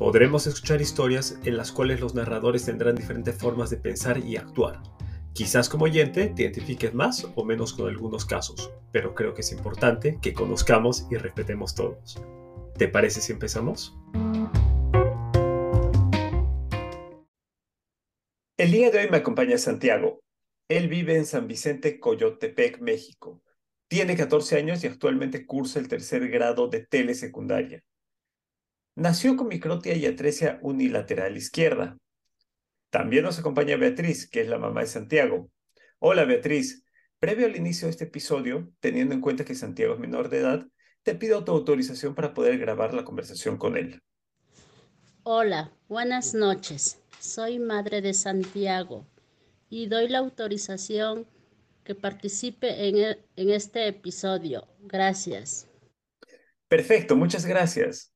[0.00, 4.80] Podremos escuchar historias en las cuales los narradores tendrán diferentes formas de pensar y actuar.
[5.34, 9.52] Quizás como oyente te identifiques más o menos con algunos casos, pero creo que es
[9.52, 12.18] importante que conozcamos y respetemos todos.
[12.78, 13.94] ¿Te parece si empezamos?
[18.56, 20.20] El día de hoy me acompaña Santiago,
[20.70, 23.42] él vive en San Vicente, Coyotepec, México.
[23.86, 27.84] Tiene 14 años y actualmente cursa el tercer grado de telesecundaria.
[28.96, 31.96] Nació con microtia y atresia unilateral izquierda.
[32.90, 35.50] También nos acompaña Beatriz, que es la mamá de Santiago.
[36.00, 36.84] Hola Beatriz,
[37.18, 40.66] previo al inicio de este episodio, teniendo en cuenta que Santiago es menor de edad,
[41.02, 44.02] te pido tu autorización para poder grabar la conversación con él.
[45.22, 46.98] Hola, buenas noches.
[47.20, 49.06] Soy madre de Santiago
[49.68, 51.26] y doy la autorización
[51.84, 54.66] que participe en, e, en este episodio.
[54.80, 55.68] Gracias.
[56.68, 58.12] Perfecto, muchas gracias.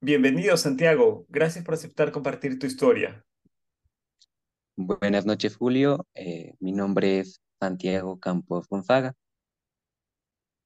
[0.00, 1.26] Bienvenido, Santiago.
[1.28, 3.24] Gracias por aceptar compartir tu historia.
[4.76, 6.06] Buenas noches, Julio.
[6.14, 9.14] Eh, mi nombre es Santiago Campos Gonzaga.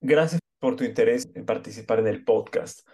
[0.01, 2.87] Gracias por tu interés en participar en el podcast.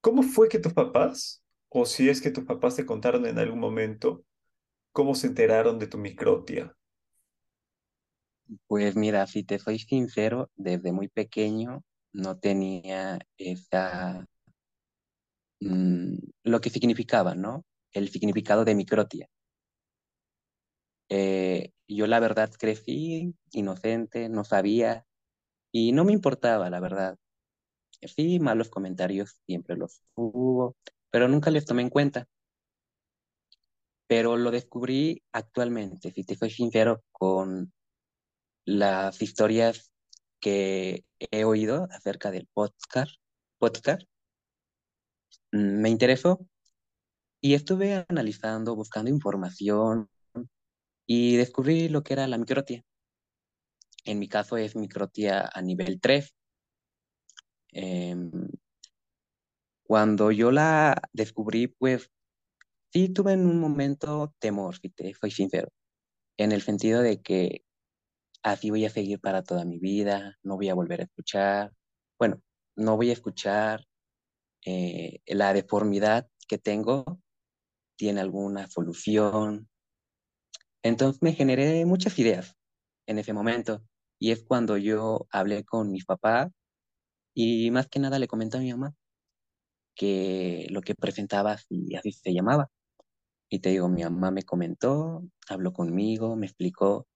[0.00, 3.60] ¿Cómo fue que tus papás, o si es que tus papás te contaron en algún
[3.60, 4.24] momento,
[4.98, 6.74] ¿Cómo se enteraron de tu microtia?
[8.66, 14.26] Pues mira, si te soy sincero, desde muy pequeño no tenía esa,
[15.60, 17.64] mm, lo que significaba, ¿no?
[17.92, 19.28] El significado de microtia.
[21.10, 25.06] Eh, yo la verdad crecí inocente, no sabía
[25.72, 27.16] y no me importaba, la verdad.
[28.02, 30.76] Sí, malos comentarios siempre los hubo,
[31.10, 32.28] pero nunca les tomé en cuenta
[34.08, 37.72] pero lo descubrí actualmente, si te soy sincero, con
[38.64, 39.92] las historias
[40.40, 43.12] que he oído acerca del podcast,
[43.58, 44.02] podcast.
[45.52, 46.46] Mm, me interesó
[47.40, 50.08] y estuve analizando, buscando información
[51.06, 52.84] y descubrí lo que era la microtia.
[54.04, 56.34] En mi caso es microtia a nivel 3.
[57.72, 58.30] Em,
[59.82, 62.10] cuando yo la descubrí, pues
[62.92, 65.68] Sí, tuve en un momento temor, si te sincero,
[66.38, 67.62] en el sentido de que
[68.42, 71.72] así voy a seguir para toda mi vida, no voy a volver a escuchar,
[72.18, 72.42] bueno,
[72.76, 73.84] no voy a escuchar
[74.64, 77.20] eh, la deformidad que tengo,
[77.96, 79.68] tiene alguna solución.
[80.82, 82.54] Entonces me generé muchas ideas
[83.06, 83.82] en ese momento
[84.18, 86.50] y es cuando yo hablé con mis papás
[87.34, 88.94] y más que nada le comenté a mi mamá
[89.98, 92.70] que lo que presentaba así, así se llamaba.
[93.50, 97.08] Y te digo, mi mamá me comentó, habló conmigo, me explicó,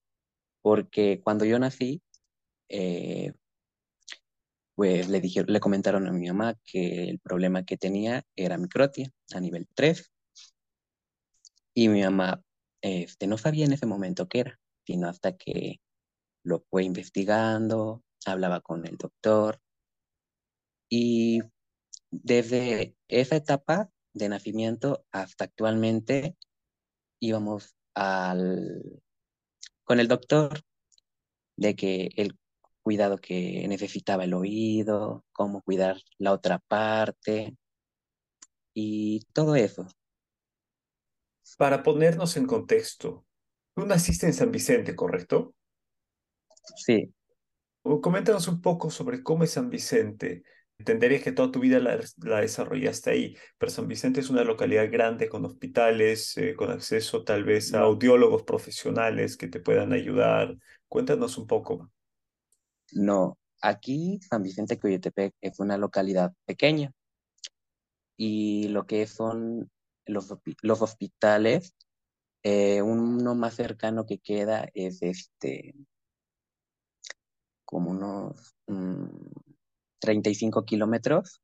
[0.63, 2.03] porque cuando yo nací,
[2.69, 3.33] eh,
[4.75, 9.11] pues le, dije, le comentaron a mi mamá que el problema que tenía era microtia
[9.35, 10.11] a nivel 3.
[11.75, 12.43] Y mi mamá
[12.81, 15.81] este, no sabía en ese momento qué era, sino hasta que
[16.45, 19.61] lo fue investigando, hablaba con el doctor.
[20.89, 21.41] Y
[22.11, 26.37] desde esa etapa de nacimiento hasta actualmente
[27.21, 29.03] íbamos al,
[29.85, 30.61] con el doctor
[31.57, 32.37] de que el
[32.83, 37.57] cuidado que necesitaba el oído, cómo cuidar la otra parte
[38.75, 39.87] y todo eso.
[41.59, 43.25] Para ponernos en contexto,
[43.75, 45.55] tú naciste en San Vicente, ¿correcto?
[46.77, 47.13] Sí.
[47.83, 50.45] Coméntanos un poco sobre cómo es San Vicente,
[50.83, 51.97] Entenderías que toda tu vida la,
[52.41, 57.45] desarrollaste ahí, pero San Vicente es una localidad grande con hospitales, eh, con acceso tal
[57.45, 60.57] vez a audiólogos profesionales que te puedan ayudar.
[60.89, 61.89] Cuéntanos un poco.
[62.93, 66.93] No, aquí San Vicente Coyotepec es una localidad pequeña
[68.17, 69.71] y lo que son
[70.07, 71.75] los, los hospitales,
[72.43, 75.75] eh, uno más cercano que queda es este,
[77.65, 78.55] como unos...
[78.67, 79.07] Mm,
[80.03, 81.41] 35 kilómetros,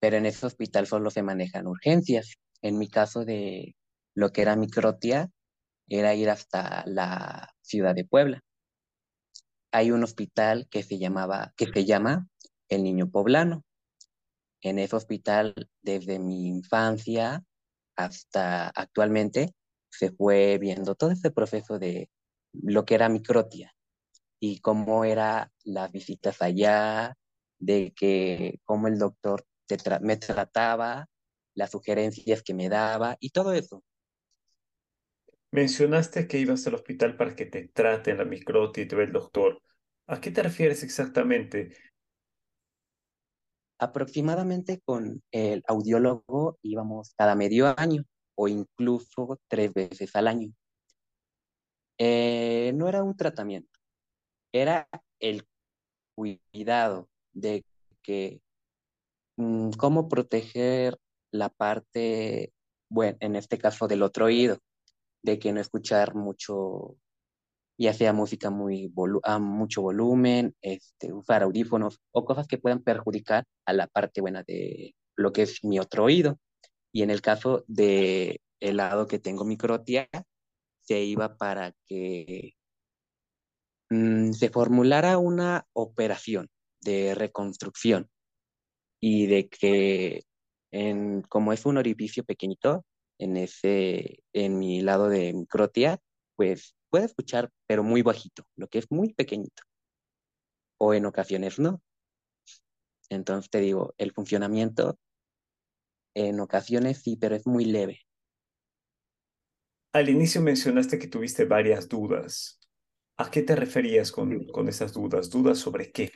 [0.00, 2.36] pero en ese hospital solo se manejan urgencias.
[2.62, 3.74] En mi caso de
[4.14, 5.30] lo que era microtia,
[5.88, 8.40] era ir hasta la ciudad de Puebla.
[9.76, 12.26] Hay un hospital que se llamaba, que se llama
[12.70, 13.62] El Niño Poblano.
[14.62, 17.44] En ese hospital, desde mi infancia
[17.94, 19.52] hasta actualmente,
[19.90, 22.08] se fue viendo todo ese proceso de
[22.54, 23.74] lo que era microtia
[24.40, 27.14] y cómo era las visitas allá,
[27.58, 29.44] de que cómo el doctor
[30.00, 31.06] me trataba,
[31.54, 33.84] las sugerencias que me daba y todo eso.
[35.50, 39.12] Mencionaste que ibas al hospital para que te traten la microtia y te ve el
[39.12, 39.60] doctor.
[40.08, 41.72] ¿A qué te refieres exactamente?
[43.78, 48.04] Aproximadamente con el audiólogo íbamos cada medio año
[48.36, 50.52] o incluso tres veces al año.
[51.98, 53.80] Eh, no era un tratamiento,
[54.52, 54.88] era
[55.18, 55.46] el
[56.14, 57.64] cuidado de
[58.02, 58.40] que
[59.36, 60.98] mm, cómo proteger
[61.32, 62.52] la parte,
[62.90, 64.58] bueno, en este caso del otro oído,
[65.22, 66.96] de que no escuchar mucho,
[67.78, 68.92] ya sea música muy
[69.22, 74.42] a mucho volumen, este, usar audífonos o cosas que puedan perjudicar a la parte buena
[74.46, 76.38] de lo que es mi otro oído.
[76.92, 80.08] Y en el caso de el lado que tengo microtia,
[80.80, 82.54] se iba para que
[83.90, 86.48] mm, se formulara una operación
[86.80, 88.08] de reconstrucción
[89.00, 90.22] y de que
[90.72, 92.84] en, como es un orificio pequeñito
[93.18, 95.98] en ese en mi lado de microtia,
[96.36, 99.62] pues puede escuchar pero muy bajito, lo que es muy pequeñito.
[100.78, 101.82] O en ocasiones no.
[103.08, 104.98] Entonces te digo, el funcionamiento
[106.14, 108.00] en ocasiones sí, pero es muy leve.
[109.92, 112.58] Al inicio mencionaste que tuviste varias dudas.
[113.18, 115.30] ¿A qué te referías con, con esas dudas?
[115.30, 116.12] ¿Dudas sobre qué?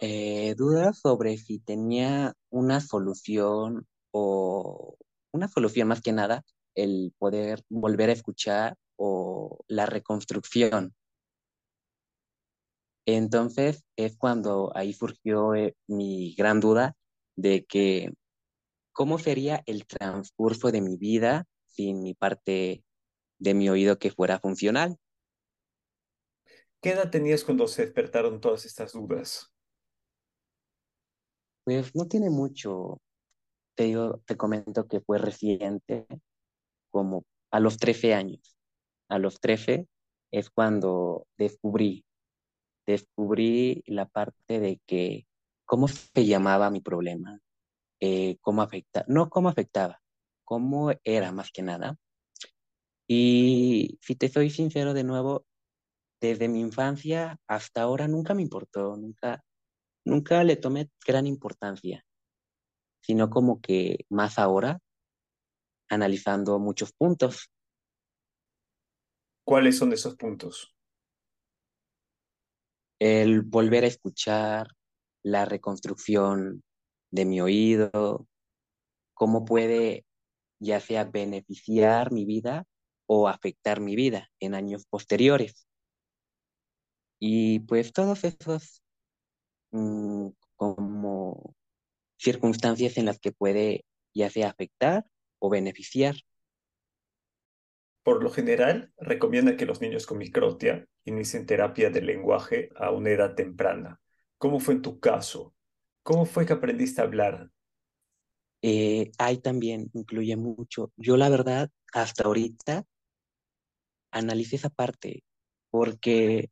[0.00, 4.96] Eh, dudas sobre si tenía una solución o
[5.32, 10.94] una solución más que nada, el poder volver a escuchar o la reconstrucción.
[13.06, 16.96] Entonces es cuando ahí surgió eh, mi gran duda
[17.36, 18.12] de que
[18.92, 22.84] cómo sería el transcurso de mi vida sin mi parte
[23.38, 24.96] de mi oído que fuera funcional.
[26.80, 29.52] ¿Qué edad tenías cuando se despertaron todas estas dudas?
[31.64, 33.00] Pues no tiene mucho.
[33.74, 36.06] Te digo, te comento que fue reciente,
[36.92, 38.56] como a los 13 años.
[39.08, 39.88] A los 13
[40.30, 42.04] es cuando descubrí,
[42.86, 45.26] descubrí la parte de que
[45.64, 47.40] cómo se llamaba mi problema,
[48.00, 50.00] eh, cómo afectaba, no cómo afectaba,
[50.44, 51.96] cómo era más que nada.
[53.08, 55.44] Y si te soy sincero de nuevo,
[56.20, 59.44] desde mi infancia hasta ahora nunca me importó, nunca,
[60.04, 62.04] nunca le tomé gran importancia,
[63.00, 64.78] sino como que más ahora,
[65.92, 67.50] analizando muchos puntos.
[69.44, 70.74] ¿Cuáles son esos puntos?
[72.98, 74.68] El volver a escuchar,
[75.22, 76.62] la reconstrucción
[77.10, 78.26] de mi oído,
[79.12, 80.06] cómo puede
[80.60, 82.64] ya sea beneficiar mi vida
[83.06, 85.66] o afectar mi vida en años posteriores.
[87.18, 88.82] Y pues todos esos
[89.72, 91.54] mm, como
[92.16, 93.84] circunstancias en las que puede
[94.14, 95.04] ya sea afectar
[95.42, 96.14] o beneficiar.
[98.04, 103.10] Por lo general, recomienda que los niños con microtia inicien terapia del lenguaje a una
[103.10, 104.00] edad temprana.
[104.38, 105.54] ¿Cómo fue en tu caso?
[106.04, 107.50] ¿Cómo fue que aprendiste a hablar?
[108.62, 110.92] Eh, ahí también incluye mucho.
[110.96, 112.84] Yo la verdad, hasta ahorita,
[114.12, 115.24] analicé esa parte,
[115.70, 116.50] porque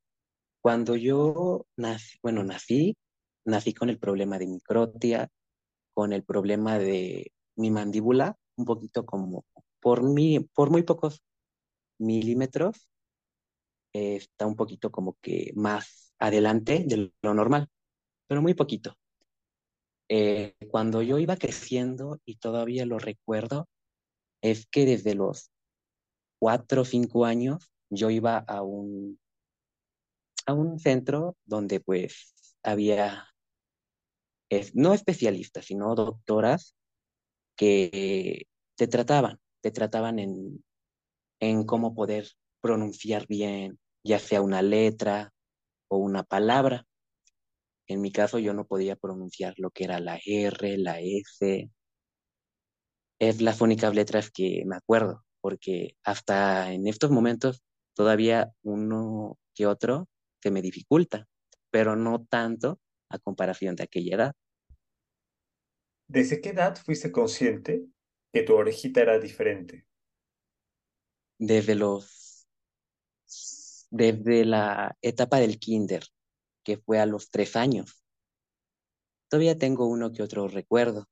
[0.60, 2.96] cuando yo nací, bueno, nací,
[3.44, 5.28] nací con el problema de microtia,
[5.94, 9.44] con el problema de mi mandíbula, un poquito como
[9.80, 11.22] por, mi, por muy pocos
[11.98, 12.88] milímetros,
[13.92, 17.68] está un poquito como que más adelante de lo normal,
[18.28, 18.96] pero muy poquito.
[20.08, 23.68] Eh, cuando yo iba creciendo, y todavía lo recuerdo,
[24.42, 25.50] es que desde los
[26.38, 29.18] cuatro o cinco años yo iba a un,
[30.46, 33.30] a un centro donde pues había
[34.74, 36.74] no especialistas, sino doctoras
[37.56, 38.46] que
[38.80, 40.64] te trataban, te trataban en,
[41.38, 42.28] en cómo poder
[42.62, 45.34] pronunciar bien, ya sea una letra
[45.90, 46.86] o una palabra.
[47.86, 51.70] En mi caso yo no podía pronunciar lo que era la R, la S.
[53.18, 57.62] Es las únicas letras que me acuerdo, porque hasta en estos momentos
[57.94, 60.08] todavía uno que otro
[60.42, 61.26] se me dificulta,
[61.70, 64.32] pero no tanto a comparación de aquella edad.
[66.08, 67.84] ¿Desde qué edad fuiste consciente
[68.32, 69.86] que tu orejita era diferente?
[71.38, 72.46] Desde los
[73.90, 76.04] desde la etapa del kinder,
[76.64, 78.04] que fue a los tres años.
[79.28, 81.06] Todavía tengo uno que otro recuerdo.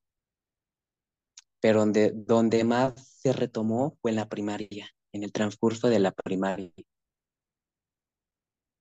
[1.61, 6.13] pero donde, donde más se retomó fue en la primaria, en el transcurso de la
[6.13, 6.73] primaria.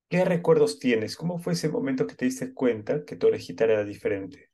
[0.10, 1.16] ¿Qué recuerdos tienes?
[1.16, 4.52] ¿Cómo fue ese momento que te diste cuenta que tu orejita era diferente?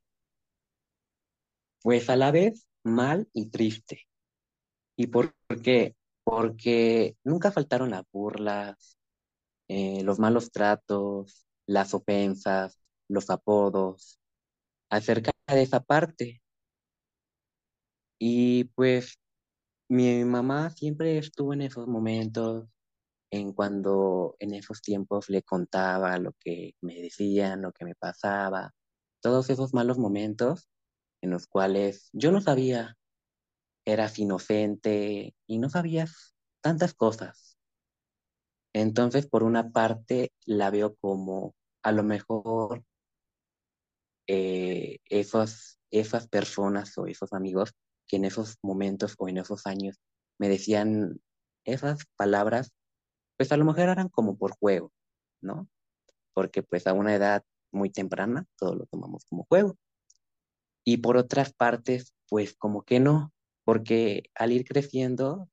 [1.82, 4.08] Pues a la vez mal y triste.
[4.98, 5.96] ¿Y por qué?
[6.24, 8.98] Porque nunca faltaron las burlas,
[9.68, 14.20] eh, los malos tratos, las ofensas, los apodos,
[14.90, 16.42] acerca de esa parte.
[18.20, 19.20] Y pues
[19.90, 22.68] mi mamá siempre estuvo en esos momentos,
[23.32, 28.74] en cuando en esos tiempos le contaba lo que me decían, lo que me pasaba,
[29.22, 30.70] todos esos malos momentos
[31.24, 32.98] en los cuales yo no sabía,
[33.86, 37.58] eras inocente y no sabías tantas cosas.
[38.74, 42.84] Entonces, por una parte, la veo como a lo mejor
[44.28, 45.80] eh, esas
[46.30, 47.72] personas o esos amigos
[48.06, 50.02] que en esos momentos o en esos años
[50.38, 51.22] me decían
[51.64, 52.74] esas palabras,
[53.38, 54.92] pues a lo mejor eran como por juego,
[55.40, 55.70] ¿no?
[56.34, 59.78] Porque pues a una edad muy temprana todo lo tomamos como juego.
[60.86, 63.32] Y por otras partes, pues como que no,
[63.64, 65.50] porque al ir creciendo,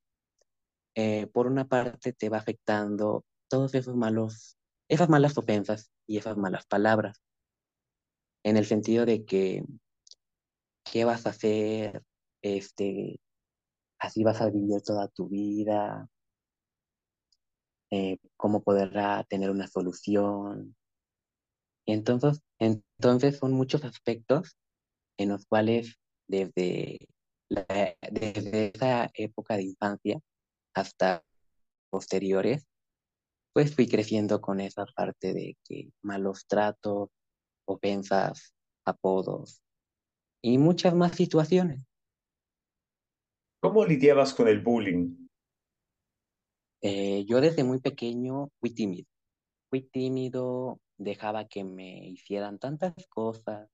[0.95, 4.57] eh, por una parte te va afectando todos esos malos,
[4.89, 7.23] esas malas ofensas y esas malas palabras,
[8.43, 9.65] en el sentido de que,
[10.85, 12.03] ¿qué vas a hacer?
[12.43, 13.21] Este,
[13.99, 16.09] así vas a vivir toda tu vida,
[17.91, 20.75] eh, cómo podrá tener una solución.
[21.85, 24.57] Y entonces, entonces son muchos aspectos
[25.21, 26.99] en los cuales desde,
[27.51, 30.19] desde esa época de infancia
[30.75, 31.23] hasta
[31.91, 32.67] posteriores,
[33.53, 37.11] pues fui creciendo con esa parte de que malos tratos,
[37.67, 38.55] ofensas,
[38.87, 39.61] apodos
[40.43, 41.85] y muchas más situaciones.
[43.61, 45.29] ¿Cómo lidiabas con el bullying?
[46.81, 49.07] Eh, yo desde muy pequeño fui tímido.
[49.69, 53.69] Fui tímido, dejaba que me hicieran tantas cosas.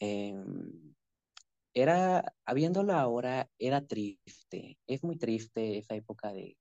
[0.00, 0.94] Em,
[1.74, 4.78] era, habiéndolo ahora, era triste.
[4.86, 6.56] Es muy triste esa época de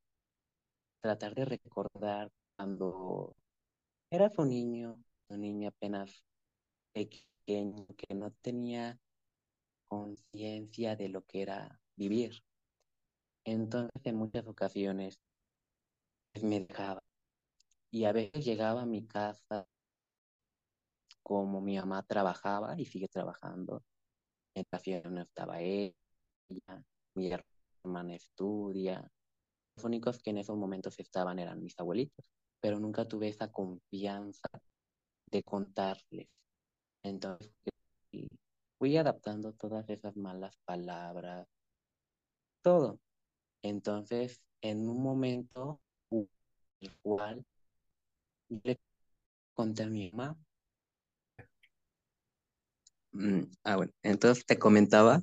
[1.01, 3.35] tratar de recordar cuando
[4.09, 6.25] eras un niño, un niño apenas
[6.93, 8.99] pequeño que no tenía
[9.87, 12.43] conciencia de lo que era vivir.
[13.45, 15.19] Entonces, en muchas ocasiones
[16.41, 17.03] me dejaba.
[17.91, 19.67] Y a veces llegaba a mi casa
[21.25, 23.83] como mi mamá trabajaba y sigue trabajando.
[24.53, 24.63] En
[25.11, 25.95] no estaba ella,
[27.15, 29.11] mi hermana estudia.
[29.75, 32.23] Los únicos que en esos momentos estaban eran mis abuelitos,
[32.61, 34.47] pero nunca tuve esa confianza
[35.31, 36.29] de contarles.
[37.01, 37.51] Entonces,
[38.77, 41.47] fui adaptando todas esas malas palabras,
[42.61, 42.99] todo.
[43.63, 45.81] Entonces, en un momento
[46.79, 47.43] igual,
[48.49, 48.77] le
[49.55, 50.37] conté a mi mamá.
[53.15, 55.21] Mm, ah, bueno, entonces te comentaba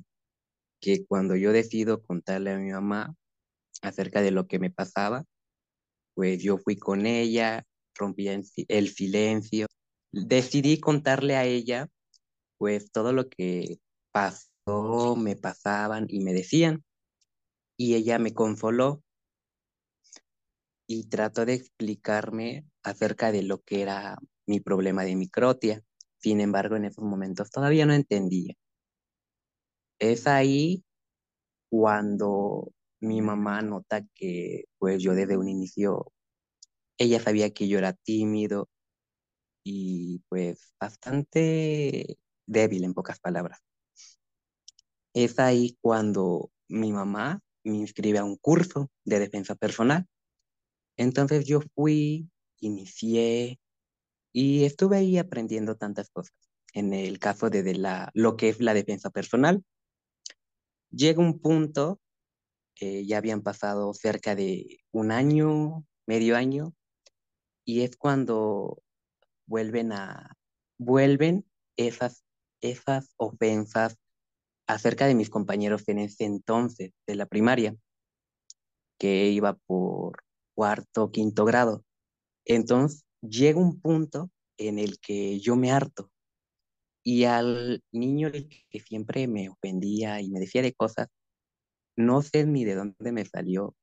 [0.81, 3.15] que cuando yo decido contarle a mi mamá
[3.81, 5.25] acerca de lo que me pasaba,
[6.15, 9.67] pues yo fui con ella, rompí el silencio,
[10.11, 11.89] decidí contarle a ella
[12.57, 13.79] pues todo lo que
[14.11, 16.83] pasó, me pasaban y me decían
[17.77, 19.03] y ella me consoló
[20.87, 25.83] y trató de explicarme acerca de lo que era mi problema de microtia.
[26.23, 28.55] Sin embargo, en esos momentos todavía no entendía.
[29.99, 30.83] Es ahí
[31.69, 36.13] cuando mi mamá nota que pues yo desde un inicio,
[36.97, 38.69] ella sabía que yo era tímido
[39.65, 43.61] y pues bastante débil en pocas palabras.
[45.13, 50.07] Es ahí cuando mi mamá me inscribe a un curso de defensa personal.
[50.97, 53.59] Entonces yo fui, inicié
[54.33, 56.35] y estuve ahí aprendiendo tantas cosas.
[56.73, 59.63] En el caso de, la, lo que es la defensa personal,
[60.89, 62.01] llega un punto,
[62.81, 66.73] eh, ya habían pasado cerca de un año, medio año,
[67.63, 68.81] y es cuando
[69.45, 70.35] vuelven a,
[70.79, 71.45] vuelven
[71.77, 72.25] esas,
[72.59, 73.97] esas ofensas
[74.65, 77.75] acerca de mis compañeros en ese entonces de la primaria,
[78.97, 80.23] que iba por
[80.55, 81.83] cuarto, quinto grado.
[82.45, 86.11] Entonces llega un punto en el que yo me harto
[87.03, 91.07] y al niño que siempre me ofendía y me decía de cosas,
[91.95, 93.75] no sé ni de dónde me salió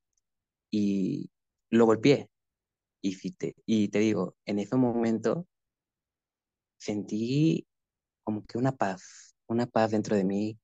[0.70, 1.30] y
[1.70, 2.28] lo golpeé.
[3.02, 5.46] Y, te, y te digo, en ese momento
[6.78, 7.66] sentí
[8.24, 10.58] como que una paz, una paz dentro de mí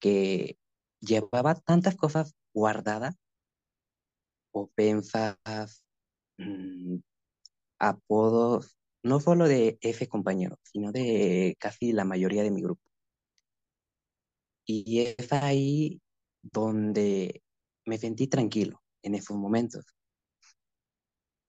[0.00, 0.58] que
[1.00, 3.16] llevaba tantas cosas guardadas,
[4.52, 5.84] ofensas,
[6.38, 6.96] mm,
[7.78, 12.82] apodos, no solo de ese compañero, sino de casi la mayoría de mi grupo.
[14.66, 16.00] Y es ahí
[16.42, 17.42] donde
[17.86, 19.86] me sentí tranquilo en esos momentos.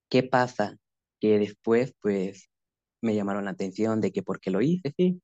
[0.09, 0.77] ¿Qué pasa?
[1.19, 2.49] Que después, pues,
[3.01, 5.21] me llamaron la atención de que por qué lo hice, sí,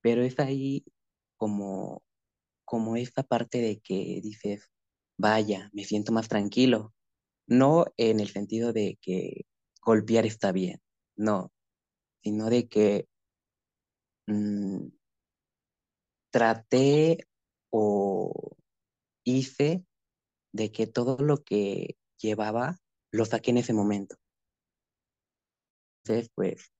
[0.00, 0.84] pero es ahí
[1.36, 2.02] como,
[2.64, 4.70] como esa parte de que dices,
[5.18, 6.94] vaya, me siento más tranquilo,
[7.46, 9.46] no en el sentido de que
[9.88, 10.82] golpear está bien,
[11.16, 11.50] no,
[12.22, 13.08] sino de que
[14.26, 14.88] mm,
[16.30, 17.26] traté
[17.70, 18.56] o
[19.24, 19.86] hice
[20.52, 22.76] de que todo lo que llevaba
[23.12, 24.16] lo saqué en ese momento.
[26.04, 26.70] Entonces, pues,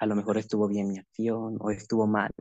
[0.00, 2.32] a lo mejor estuvo bien mi acción o estuvo mal,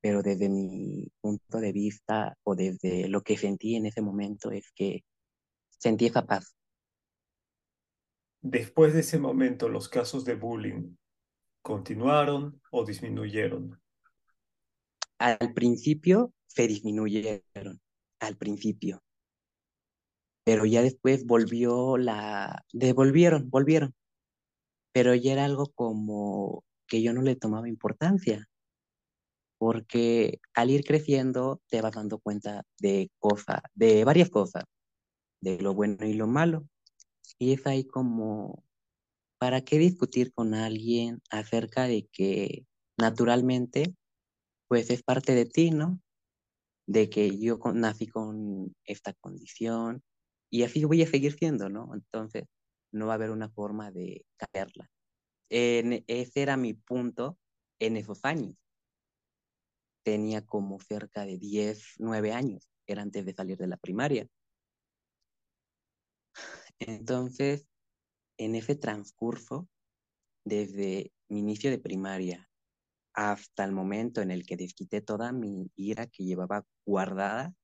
[0.00, 4.70] pero desde mi punto de vista o desde lo que sentí en ese momento es
[4.72, 5.02] que
[5.80, 6.53] sentí esa paz.
[8.46, 10.96] Después de ese momento, los casos de bullying
[11.62, 13.80] continuaron o disminuyeron.
[15.18, 17.80] Al principio se disminuyeron,
[18.20, 19.02] al principio,
[20.44, 23.94] pero ya después volvió la, devolvieron, volvieron,
[24.92, 28.46] pero ya era algo como que yo no le tomaba importancia,
[29.56, 34.64] porque al ir creciendo te vas dando cuenta de cosas, de varias cosas,
[35.40, 36.68] de lo bueno y lo malo,
[37.38, 38.64] y es ahí como,
[39.38, 42.66] ¿para qué discutir con alguien acerca de que
[42.98, 43.94] naturalmente,
[44.68, 46.00] pues es parte de ti, ¿no?
[46.86, 50.02] De que yo nací con esta condición
[50.50, 51.94] y así voy a seguir siendo, ¿no?
[51.94, 52.44] Entonces,
[52.92, 54.90] no va a haber una forma de caerla.
[55.48, 57.38] ese era mi punto
[57.80, 58.56] en esos años.
[60.04, 64.28] Tenía como cerca de 10, 9 años, era antes de salir de la primaria.
[66.78, 67.68] Entonces,
[68.38, 69.68] en ese transcurso,
[70.44, 72.48] desde mi inicio de primaria
[73.14, 77.54] hasta el momento en el que desquité toda mi ira que llevaba guardada,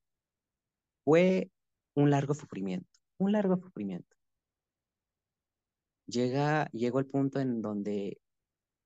[1.03, 1.51] fue
[1.93, 4.15] un largo sufrimiento, un largo sufrimiento.
[6.07, 8.21] Llega, llegó el punto en donde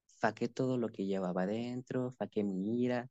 [0.08, 3.10] saqué todo lo que llevaba dentro, saqué mi ira,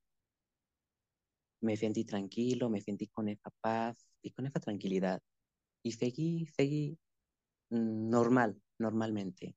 [1.60, 5.20] me sentí tranquilo, me sentí con esa paz y con esa tranquilidad.
[5.82, 6.98] Y seguí, seguí
[7.70, 9.56] normal, normalmente.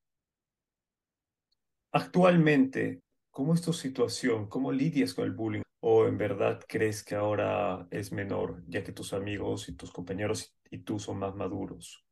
[1.91, 4.47] Actualmente, ¿cómo es tu situación?
[4.47, 5.61] ¿Cómo lidias con el bullying?
[5.79, 10.53] ¿O en verdad crees que ahora es menor, ya que tus amigos y tus compañeros
[10.69, 12.03] y tú son más maduros?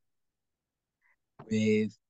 [1.38, 2.02] Pues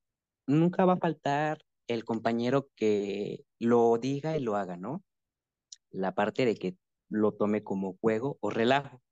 [0.46, 5.04] nunca va a faltar el compañero que lo diga y lo haga, ¿no?
[5.90, 6.76] La parte de que
[7.08, 9.02] lo tome como juego o relajo.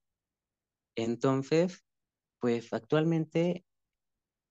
[0.97, 1.85] Entonces,
[2.41, 3.65] pues actualmente,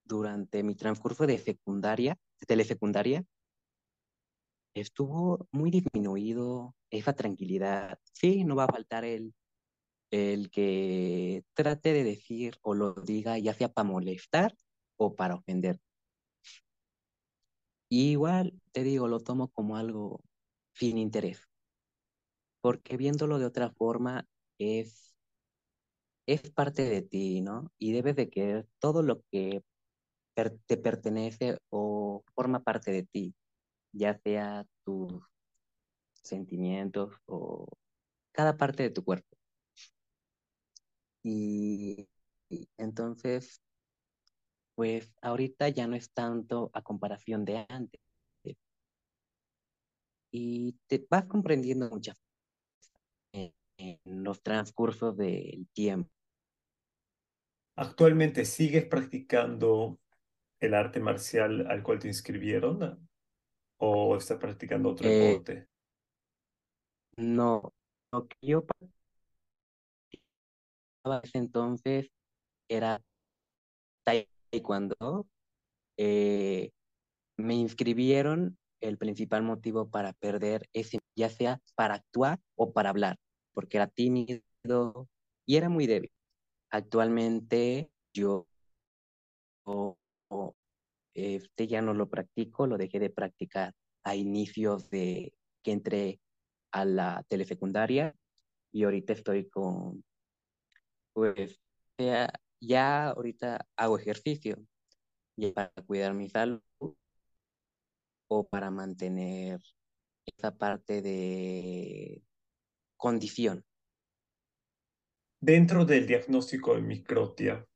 [0.05, 3.25] durante mi transcurso de secundaria, de telesecundaria,
[4.73, 7.99] estuvo muy disminuido esa tranquilidad.
[8.13, 9.33] Sí, no va a faltar el,
[10.11, 14.55] el que trate de decir o lo diga, ya sea para molestar
[14.97, 15.79] o para ofender.
[17.89, 20.21] igual, te digo, lo tomo como algo
[20.73, 21.47] sin interés,
[22.61, 25.15] porque viéndolo de otra forma es,
[26.27, 27.71] es parte de ti, ¿no?
[27.77, 29.63] Y debes de querer todo lo que
[30.33, 33.35] te pertenece o forma parte de ti
[33.93, 35.23] ya sea tus
[36.13, 37.67] sentimientos o
[38.31, 39.37] cada parte de tu cuerpo.
[41.23, 42.09] Y,
[42.77, 43.61] entonces,
[44.75, 48.01] pues ahorita ya no es tanto a comparación de antes.
[50.31, 52.19] Y te vas comprendiendo muchas
[53.31, 56.09] en, en los transcursos del tiempo.
[57.75, 59.99] ¿Actualmente sigues practicando
[60.65, 63.07] el arte marcial al cual te inscribieron?
[63.79, 65.67] o estás practicando otro Eh, deporte?
[67.17, 67.73] no,
[68.11, 68.93] lo que yo practicaba
[71.23, 72.09] ese entonces
[72.69, 73.01] era
[74.03, 75.27] taekwondo.
[75.97, 76.71] Eh,
[77.37, 83.17] me inscribieron, el principal motivo para perder ese, ya sea para actuar o para hablar,
[83.53, 84.41] porque era tímido
[85.45, 86.11] y era muy débil.
[86.71, 88.47] Actualmente yo
[91.13, 96.19] este ya no lo practico, lo dejé de practicar a inicios de que entré
[96.71, 98.15] a la telesecundaria
[98.71, 100.03] y ahorita estoy con,
[101.13, 101.59] pues,
[101.97, 104.57] ya, ya ahorita hago ejercicio
[105.35, 106.61] ya para cuidar mi salud
[108.27, 109.61] o para mantener
[110.25, 112.23] esa parte de
[112.97, 113.63] condición.
[115.39, 117.67] Dentro del diagnóstico de microtia,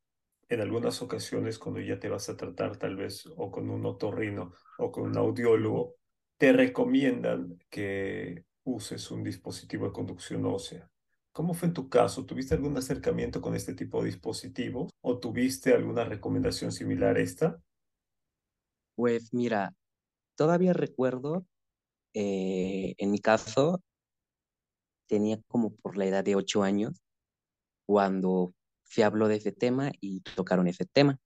[0.50, 4.54] en algunas ocasiones cuando ya te vas a tratar tal vez o con un otorrino
[4.78, 5.96] o con un audiólogo,
[6.38, 10.90] te recomiendan que uses un dispositivo de conducción ósea.
[11.32, 12.26] ¿Cómo fue en tu caso?
[12.26, 17.62] ¿Tuviste algún acercamiento con este tipo de dispositivos o tuviste alguna recomendación similar a esta?
[18.96, 19.74] Pues mira,
[20.36, 21.46] todavía recuerdo,
[22.14, 23.82] eh, en mi caso,
[25.08, 27.02] tenía como por la edad de ocho años
[27.86, 28.54] cuando
[28.88, 31.19] se habló de ese tema y tocaron ese tema.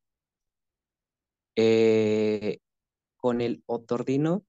[1.56, 2.60] Eh,
[3.17, 4.43] con el otordino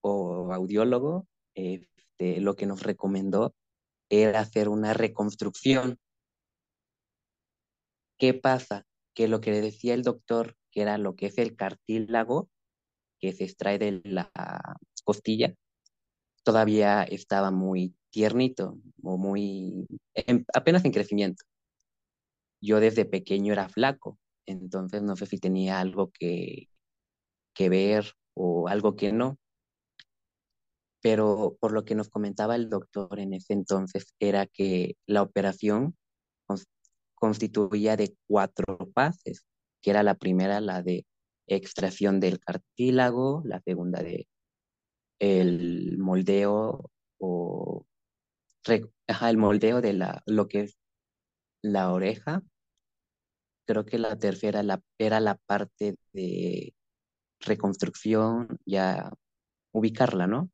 [0.00, 3.54] o audiólogo, este, lo que nos recomendó
[4.08, 5.98] era hacer una reconstrucción.
[8.18, 8.86] ¿Qué pasa?
[9.14, 12.48] Que lo que le decía el doctor, que era lo que es el cartílago,
[13.20, 14.30] que se extrae de la
[15.04, 15.54] costilla,
[16.44, 19.86] todavía estaba muy tiernito o muy
[20.54, 21.44] apenas en crecimiento
[22.64, 26.68] yo desde pequeño era flaco, entonces no sé si tenía algo que,
[27.54, 29.38] que ver o algo que no.
[31.02, 35.94] Pero por lo que nos comentaba el doctor en ese entonces era que la operación
[37.14, 39.46] constituía de cuatro fases,
[39.82, 41.06] que era la primera la de
[41.46, 44.26] extracción del cartílago, la segunda de
[45.18, 47.86] el moldeo o
[48.66, 50.78] el moldeo de la, lo que es
[51.62, 52.42] la oreja,
[53.66, 56.74] creo que la tercera la, era la parte de
[57.40, 59.10] reconstrucción, ya
[59.72, 60.50] ubicarla, ¿no?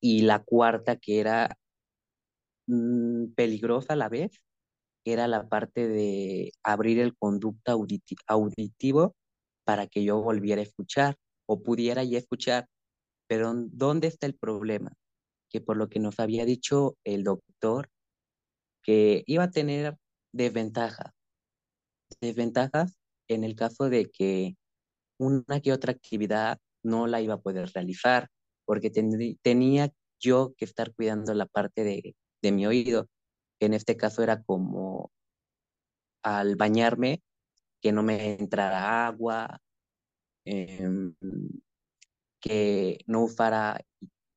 [0.00, 1.56] Y la cuarta, que era
[2.66, 4.40] mm, peligrosa a la vez,
[5.04, 7.72] era la parte de abrir el conducto
[8.26, 9.14] auditivo
[9.64, 11.16] para que yo volviera a escuchar
[11.46, 12.68] o pudiera ya escuchar.
[13.28, 14.92] Pero ¿dónde está el problema?
[15.50, 17.88] Que por lo que nos había dicho el doctor,
[18.82, 19.96] que iba a tener
[20.32, 21.15] desventajas
[22.20, 22.96] desventajas
[23.28, 24.56] en el caso de que
[25.18, 28.28] una que otra actividad no la iba a poder realizar,
[28.64, 28.90] porque
[29.42, 32.14] tenía yo que estar cuidando la parte de,
[32.52, 33.08] mi oído.
[33.60, 35.10] En este caso era como
[36.22, 37.22] al bañarme,
[37.82, 39.60] que no me entrara agua,
[40.44, 41.14] em,
[42.40, 43.80] que no usara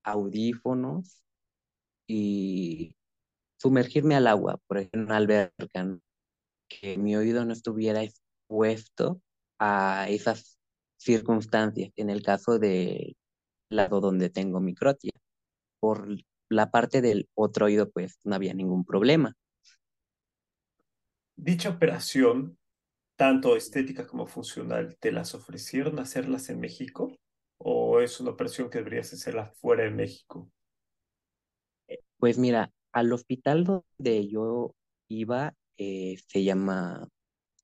[0.04, 1.24] audífonos
[2.08, 2.96] y
[3.60, 6.00] sumergirme al agua, por ejemplo, en una alberca
[6.70, 9.22] que mi oído no estuviera expuesto
[9.60, 10.60] a esas
[10.98, 13.18] circunstancias, en el caso del
[13.70, 15.12] lado donde tengo microtia.
[15.80, 16.08] Por
[16.50, 19.36] la parte del otro oído, pues no había ningún problema.
[21.36, 22.58] Dicha operación,
[23.16, 27.16] tanto estética como funcional, ¿te las ofrecieron hacerlas en México?
[27.58, 30.50] ¿O es una operación que deberías hacerla fuera de México?
[32.18, 34.76] Pues mira, al hospital donde yo
[35.08, 37.08] iba, eh, se llama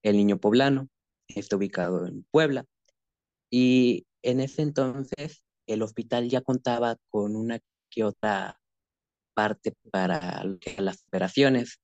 [0.02, 0.88] El Niño Poblano,
[1.28, 2.66] está ubicado en Puebla.
[3.52, 8.58] Y en ese entonces el hospital ya contaba con una que otra
[9.34, 10.44] parte para
[10.78, 11.82] las operaciones.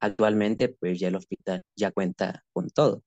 [0.00, 3.02] Actualmente, pues ya el hospital ya cuenta con todo.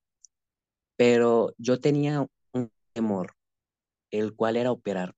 [0.96, 3.34] Pero yo tenía un temor,
[4.12, 5.16] el cual era operar.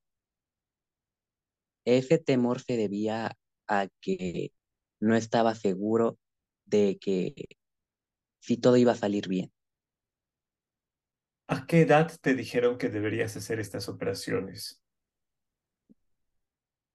[1.86, 3.36] Ese temor se debía
[3.68, 4.54] a que
[5.02, 6.18] no estaba seguro
[6.70, 7.34] de que
[8.40, 9.52] si todo iba a salir bien.
[11.48, 14.82] ¿A qué edad te dijeron que deberías hacer estas operaciones?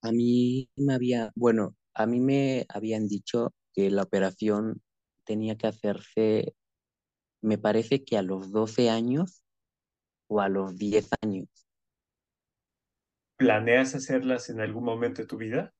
[0.02, 4.82] A mí me había, bueno, a mí me habían dicho que la operación
[5.24, 6.54] tenía que hacerse,
[7.40, 9.42] me parece que a los 12 años
[10.28, 11.48] o a los 10 años.
[13.36, 15.74] ¿Planeas hacerlas en algún momento de tu vida?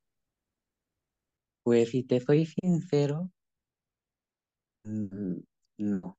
[1.62, 3.30] Pues si te soy sincero,
[4.84, 5.40] Mm,
[5.78, 6.18] no.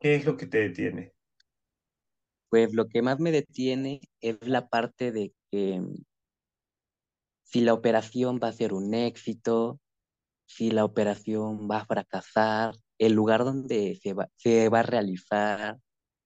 [0.00, 1.12] ¿Qué es lo que te detiene?
[2.48, 6.02] Pues lo que más me detiene es la parte de que mm,
[7.44, 9.80] si la operación va a ser un éxito,
[10.46, 15.78] si la operación va a fracasar, el lugar donde se va, se va a realizar,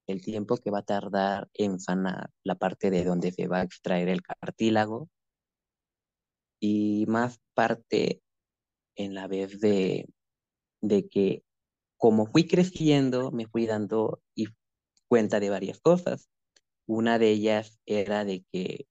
[0.06, 3.62] el tiempo que va a tardar en sanar la parte de donde se va a
[3.62, 5.08] extraer el cartílago
[6.60, 8.22] y más parte
[8.96, 10.08] en la vez de,
[10.88, 11.42] de que
[11.96, 14.20] como fui creciendo, me fui dando
[15.08, 16.28] cuenta de varias cosas.
[16.86, 18.86] Una de ellas era de que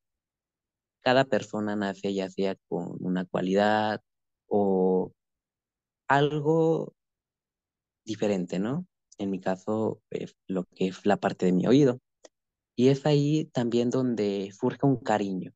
[1.01, 4.01] cada persona nace ya sea con una cualidad
[4.47, 5.11] o
[6.07, 6.93] algo
[8.05, 8.85] diferente, ¿no?
[9.17, 11.99] En mi caso, pues, lo que es la parte de mi oído.
[12.75, 15.53] Y es ahí también donde surge un cariño,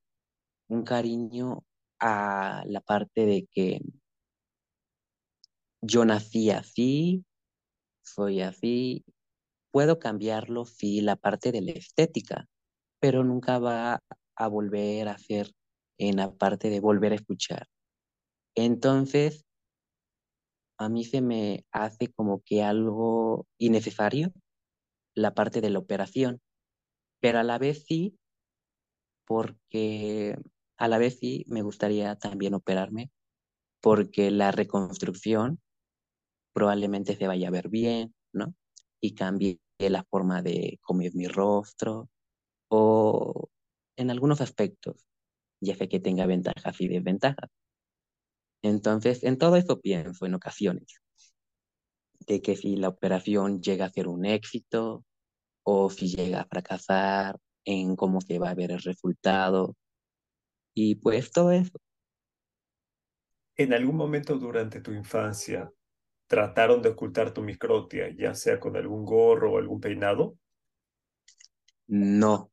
[0.67, 1.63] un cariño
[1.99, 3.81] a la parte de que
[5.81, 7.25] yo nací así,
[8.03, 9.05] soy así,
[9.71, 12.47] puedo cambiarlo, sí, la parte de la estética,
[12.99, 13.99] pero nunca va
[14.35, 15.51] a volver a ser
[15.99, 17.67] en la parte de volver a escuchar.
[18.55, 19.45] Entonces,
[20.79, 24.31] a mí se me hace como que algo innecesario
[25.15, 26.41] la parte de la operación,
[27.19, 28.17] pero a la vez sí,
[29.25, 30.37] porque
[30.77, 33.11] a la vez sí me gustaría también operarme,
[33.81, 35.59] porque la reconstrucción
[36.57, 38.55] probablemente se vaya a ver bien, ¿no?
[38.99, 42.09] Y cambie la forma de comer mi rostro
[42.67, 43.49] o
[43.95, 45.05] en algunos aspectos,
[45.61, 47.51] ya sé que tenga ventajas y desventajas.
[48.63, 50.99] Entonces, en todo eso pienso en ocasiones,
[52.25, 55.05] de que si la operación llega a ser un éxito
[55.61, 59.75] o si llega a fracasar, en cómo se va a ver el resultado.
[60.73, 61.77] Y pues todo eso.
[63.57, 65.71] ¿En algún momento durante tu infancia
[66.27, 70.37] trataron de ocultar tu microtia, ya sea con algún gorro o algún peinado?
[71.87, 72.51] No,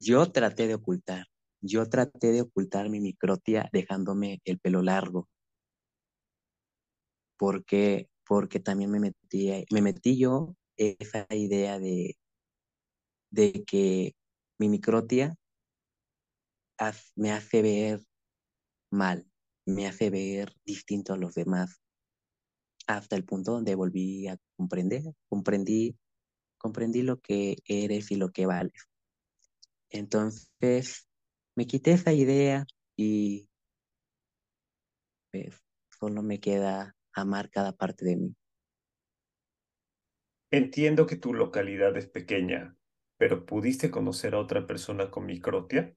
[0.00, 1.26] yo traté de ocultar.
[1.60, 5.28] Yo traté de ocultar mi microtia dejándome el pelo largo.
[7.36, 12.16] Porque, porque también me metí, me metí yo esa idea de,
[13.30, 14.14] de que
[14.58, 15.36] mi microtia
[17.16, 18.04] me hace ver
[18.90, 19.26] mal,
[19.66, 21.80] me hace ver distinto a los demás,
[22.88, 25.98] hasta el punto donde volví a comprender, comprendí,
[26.58, 28.88] comprendí lo que eres y lo que vales.
[29.90, 31.08] Entonces,
[31.56, 33.48] me quité esa idea y
[35.32, 35.62] pues,
[35.98, 38.36] solo me queda amar cada parte de mí.
[40.50, 42.76] Entiendo que tu localidad es pequeña,
[43.16, 45.94] pero ¿pudiste conocer a otra persona con microtia?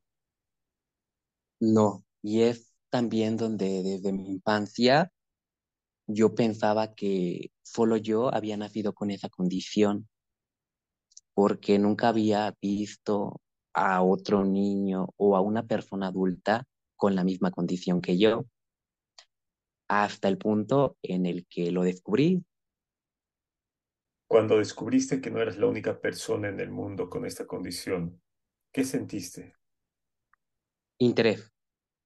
[1.61, 5.11] No, y es también donde desde mi infancia
[6.07, 10.07] yo pensaba que solo yo había nacido con esa condición,
[11.33, 13.41] porque nunca había visto
[13.73, 18.45] a otro niño o a una persona adulta con la misma condición que yo,
[19.87, 22.45] hasta el punto en el que lo descubrí.
[24.27, 28.21] Cuando descubriste que no eras la única persona en el mundo con esta condición,
[28.71, 29.55] ¿qué sentiste?
[30.99, 31.51] Interés,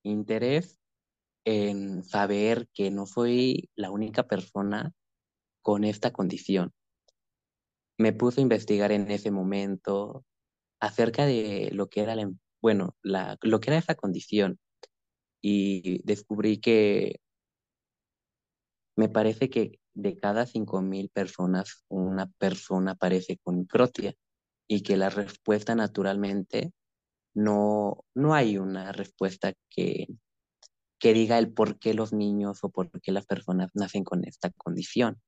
[0.04, 0.80] interés
[1.46, 4.92] en saber que no soy la única persona
[5.62, 6.74] con esta condición.
[7.98, 10.26] Me puse a investigar en ese momento
[10.82, 12.16] acerca de lo que era
[12.62, 14.60] bueno, la, lo que era esa condición
[15.42, 17.22] y descubrí que
[18.96, 24.14] me parece que de cada 5.000 personas, una persona aparece con microtia
[24.68, 26.74] y que la respuesta naturalmente
[27.34, 30.08] no, no hay una respuesta que,
[31.00, 34.50] que diga el por qué los niños o por qué las personas nacen con esta
[34.52, 35.22] condición.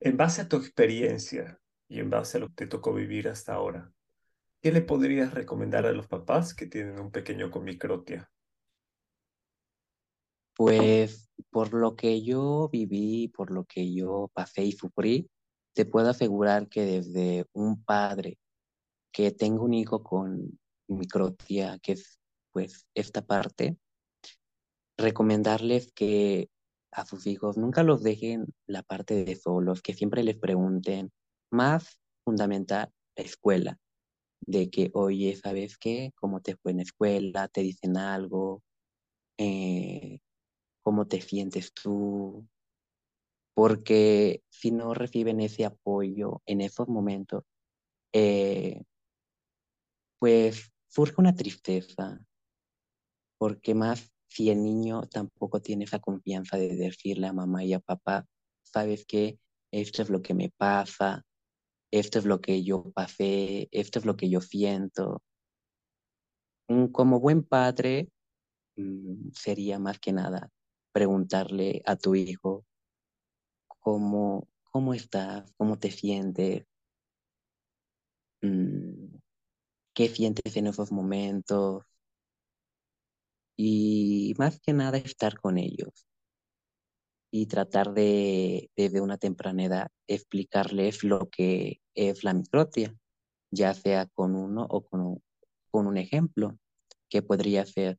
[0.00, 3.54] En base a tu experiencia y en base a lo que te tocó vivir hasta
[3.54, 3.92] ahora,
[4.60, 8.30] ¿qué le podrías recomendar a los papás que tienen un pequeño con microtia?
[10.56, 15.28] Pues por lo que yo viví, por lo que yo pasé y sufrí,
[15.74, 18.38] te puedo asegurar que desde un padre
[19.12, 22.18] que tenga un hijo con microtia, que es
[22.52, 23.76] pues esta parte,
[24.96, 26.48] recomendarles que
[26.92, 31.12] a sus hijos nunca los dejen la parte de solos, que siempre les pregunten,
[31.50, 33.78] más fundamental, la escuela,
[34.46, 36.12] de que, oye, ¿sabes qué?
[36.16, 37.48] ¿Cómo te fue en la escuela?
[37.48, 38.62] ¿Te dicen algo?
[39.38, 40.20] Eh,
[40.82, 42.46] ¿Cómo te sientes tú?
[43.54, 47.44] Porque si no reciben ese apoyo en esos momentos,
[48.12, 48.82] eh,
[50.18, 52.20] pues surge una tristeza,
[53.38, 57.78] porque más si el niño tampoco tiene esa confianza de decirle a mamá y a
[57.78, 58.26] papá,
[58.64, 59.38] sabes qué,
[59.70, 61.24] esto es lo que me pasa,
[61.92, 65.22] esto es lo que yo pasé, esto es lo que yo siento.
[66.66, 68.08] Como buen padre,
[68.76, 70.50] mm, sería más que nada
[70.90, 72.66] preguntarle a tu hijo
[73.78, 76.66] cómo, cómo estás, cómo te sientes,
[78.42, 79.14] mm,
[79.94, 81.84] qué sientes en esos momentos
[83.56, 86.06] y más que nada estar con ellos.
[87.30, 92.94] Y tratar de desde una temprana edad explicarles lo que es la microtia,
[93.50, 95.22] ya sea con uno o con un,
[95.70, 96.58] con un ejemplo,
[97.08, 97.98] que podría ser,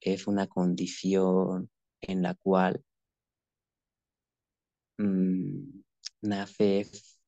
[0.00, 2.84] es una condición en la cual
[4.98, 5.82] mmm,
[6.22, 7.18] naces,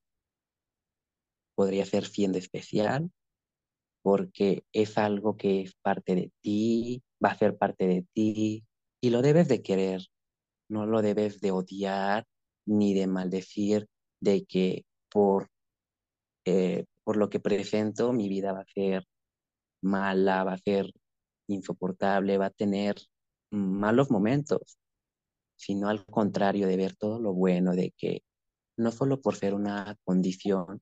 [1.55, 3.11] podría ser siendo especial,
[4.05, 8.63] porque es algo que es parte de ti, va a ser parte de ti
[9.01, 10.03] y lo debes de querer
[10.69, 12.25] no lo debes de odiar
[12.67, 13.87] ni de maldecir
[14.19, 15.49] de que por,
[16.45, 19.05] eh, por lo que presento mi vida va a ser
[19.81, 20.91] mala, va a ser
[21.47, 22.95] insoportable, va a tener
[23.51, 24.77] malos momentos,
[25.55, 28.21] sino al contrario de ver todo lo bueno, de que
[28.77, 30.81] no solo por ser una condición,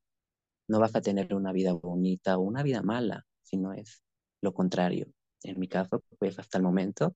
[0.73, 4.01] no vas a tener una vida bonita o una vida mala, sino es
[4.41, 5.05] lo contrario.
[5.43, 7.15] En mi caso, pues hasta el momento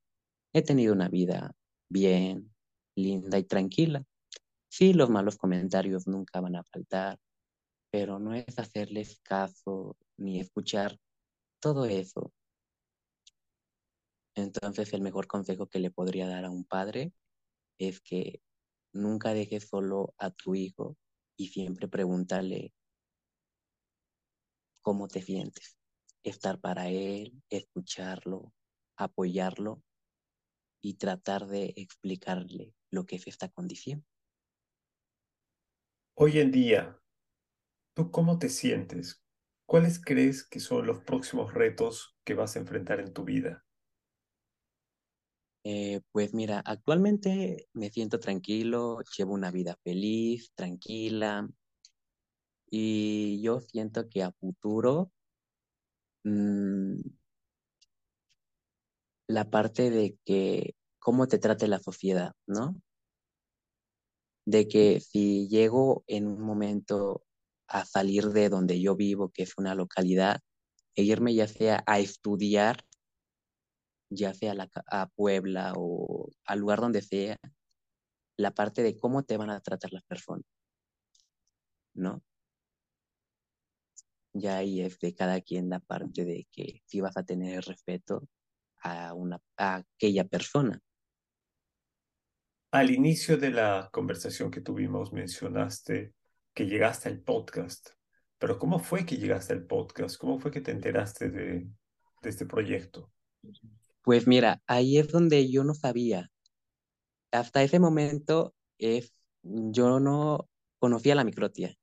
[0.54, 1.56] he tenido una vida
[1.90, 2.54] bien,
[2.96, 4.04] linda y tranquila.
[4.70, 7.18] Sí, los malos comentarios nunca van a faltar,
[7.90, 11.00] pero no es hacerles caso ni escuchar
[11.60, 12.32] todo eso.
[14.36, 17.12] Entonces, el mejor consejo que le podría dar a un padre
[17.80, 18.40] es que
[18.94, 20.96] nunca dejes solo a tu hijo
[21.36, 22.76] y siempre pregúntale
[24.82, 25.78] cómo te sientes.
[26.24, 28.54] Estar para él, escucharlo,
[28.98, 29.84] apoyarlo
[30.82, 34.06] y tratar de explicarle lo que es esta condición.
[36.16, 37.00] Hoy en día,
[37.96, 39.24] ¿tú cómo te sientes?
[39.68, 43.66] ¿Cuáles crees que son los próximos retos que vas a enfrentar en tu vida?
[45.64, 51.48] Eh, pues mira, actualmente me siento tranquilo, llevo una vida feliz, tranquila,
[52.70, 55.12] y yo siento que a futuro
[56.24, 57.00] mm,
[59.28, 62.76] la parte de que cómo te trate la sociedad, ¿no?
[64.46, 67.24] De que si llego en un momento
[67.68, 70.42] a salir de donde yo vivo, que es una localidad,
[70.96, 72.86] e irme ya sea a estudiar,
[74.10, 77.38] ya sea a, la, a Puebla o al lugar donde sea,
[78.38, 80.46] la parte de cómo te van a tratar las personas,
[81.94, 82.22] ¿no?
[84.40, 88.28] Ya ahí es de cada quien la parte de que si vas a tener respeto
[88.82, 90.82] a, una, a aquella persona.
[92.72, 96.14] Al inicio de la conversación que tuvimos mencionaste
[96.54, 97.90] que llegaste al podcast,
[98.38, 100.18] pero ¿cómo fue que llegaste al podcast?
[100.18, 101.68] ¿Cómo fue que te enteraste de,
[102.22, 103.12] de este proyecto?
[104.02, 106.30] Pues mira, ahí es donde yo no sabía.
[107.32, 111.76] Hasta ese momento es, yo no conocía la microtia.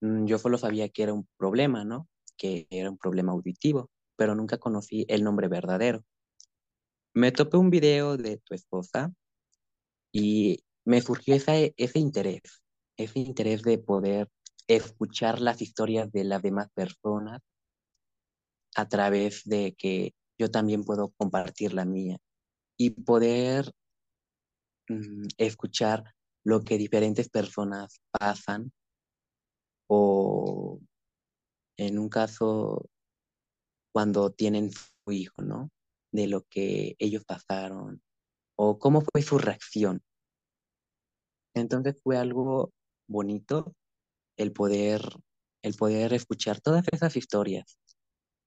[0.00, 2.08] Mm, yo solo sabía que era un problema, ¿no?
[2.36, 6.04] Que era un problema auditivo, pero nunca conocí el nombre verdadero.
[7.14, 9.12] Me topé un video de tu esposa
[10.12, 12.62] y me surgió ese, ese interés,
[12.96, 14.28] ese interés de poder
[14.68, 17.40] escuchar las historias de las demás personas
[18.76, 22.18] a través de que yo también puedo compartir la mía
[22.76, 23.72] y poder
[24.88, 28.72] mm, escuchar lo que diferentes personas pasan
[29.92, 30.80] o
[31.76, 32.88] en un caso
[33.92, 35.70] cuando tienen su hijo, ¿no?
[36.12, 38.00] De lo que ellos pasaron
[38.56, 40.00] o cómo fue su reacción.
[41.54, 42.72] Entonces fue algo
[43.08, 43.74] bonito
[44.36, 45.02] el poder,
[45.62, 47.76] el poder escuchar todas esas historias,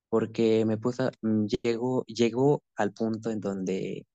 [0.09, 4.07] porque me puso, mm, llegó, llegó al punto en donde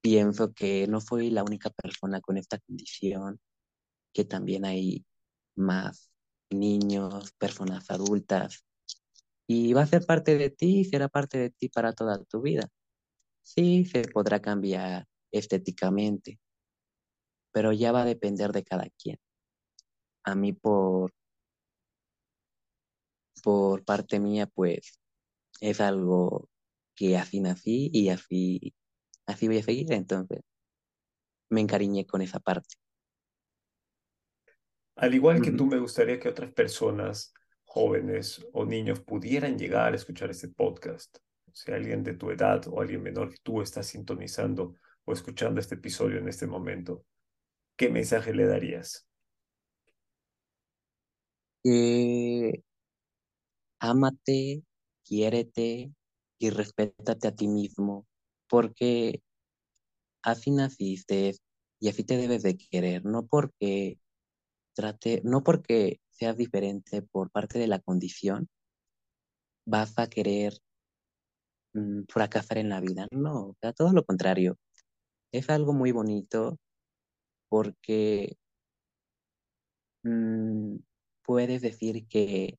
[0.00, 3.38] pienso que no soy la única persona con esta condición,
[4.14, 5.04] que también hay
[5.56, 6.13] más
[6.50, 8.64] niños, personas adultas,
[9.46, 12.40] y va a ser parte de ti y será parte de ti para toda tu
[12.42, 12.68] vida.
[13.42, 16.38] Sí, se podrá cambiar estéticamente,
[17.52, 19.18] pero ya va a depender de cada quien.
[20.24, 21.12] A mí por,
[23.42, 24.98] por parte mía, pues
[25.60, 26.48] es algo
[26.96, 28.74] que así nací y así,
[29.26, 30.40] así voy a seguir, entonces
[31.50, 32.76] me encariñé con esa parte.
[34.96, 39.96] Al igual que tú, me gustaría que otras personas, jóvenes o niños, pudieran llegar a
[39.96, 41.18] escuchar este podcast.
[41.52, 45.74] Si alguien de tu edad o alguien menor que tú estás sintonizando o escuchando este
[45.74, 47.04] episodio en este momento,
[47.76, 49.06] ¿qué mensaje le darías?
[51.64, 52.62] Eh,
[53.80, 54.62] ámate,
[55.04, 55.92] quiérete
[56.38, 58.06] y respétate a ti mismo,
[58.48, 59.22] porque
[60.22, 61.34] así naciste
[61.80, 63.98] y así te debes de querer, no porque
[64.74, 68.48] trate, no porque seas diferente por parte de la condición,
[69.66, 70.54] vas a querer
[71.74, 73.06] mm, fracasar en la vida.
[73.10, 74.58] No, o sea, todo lo contrario.
[75.32, 76.58] Es algo muy bonito
[77.48, 78.36] porque
[80.04, 80.76] mm,
[81.22, 82.58] puedes decir que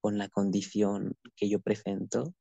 [0.00, 2.34] con la condición que yo presento,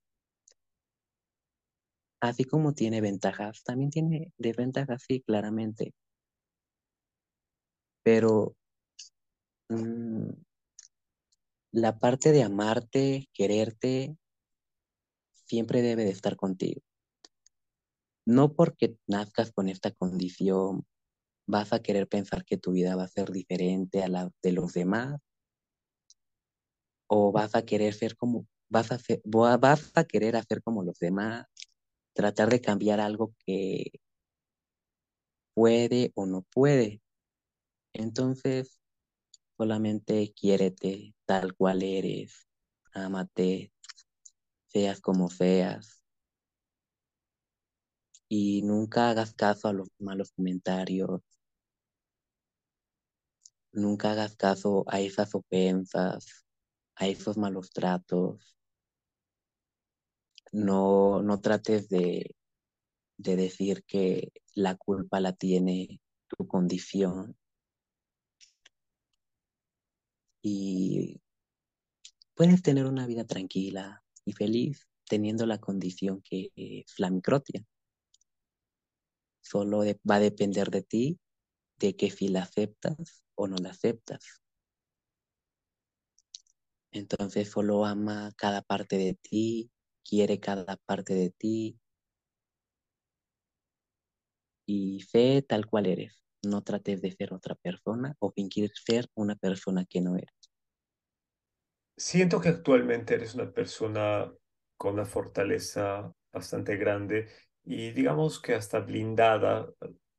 [2.21, 5.93] así como tiene ventajas, también tiene desventajas, sí, claramente.
[8.03, 8.55] Pero
[9.73, 10.43] mm,
[11.71, 14.17] la parte de amarte, quererte,
[15.45, 16.81] siempre debe de estar contigo.
[18.25, 20.85] no porque nazcas con esta condición
[21.47, 24.73] vas a querer pensar que tu vida va a ser diferente a la de los
[24.73, 25.19] demás
[27.07, 28.99] o vas a querer ser como vas a
[29.59, 31.45] vas a querer hacer como los demás,
[32.13, 33.91] tratar de cambiar algo que
[35.53, 37.01] puede o no puede.
[37.93, 38.79] Entonces,
[39.57, 42.47] solamente quiérete tal cual eres,
[42.93, 43.71] ámate,
[44.67, 46.03] seas como seas.
[48.29, 51.21] Y nunca hagas caso a los malos comentarios.
[53.71, 56.45] Nunca hagas caso a esas ofensas,
[56.95, 58.55] a esos malos tratos.
[60.51, 62.35] No, no trates de,
[63.17, 67.35] de decir que la culpa la tiene tu condición.
[70.43, 71.21] Y
[72.35, 77.65] puedes tener una vida tranquila y feliz teniendo la condición que es la microtia.
[79.41, 81.19] Solo va a depender de ti
[81.79, 84.41] de que si la aceptas o no la aceptas.
[86.91, 89.71] Entonces solo ama cada parte de ti,
[90.03, 91.79] quiere cada parte de ti
[94.65, 96.22] y sé tal cual eres.
[96.43, 100.51] No trates de ser otra persona o fingir ser una persona que no eres.
[101.95, 104.31] Siento que actualmente eres una persona
[104.77, 107.27] con una fortaleza bastante grande
[107.63, 109.69] y digamos que hasta blindada